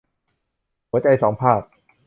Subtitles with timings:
[0.89, 1.61] หัวใจสองภาค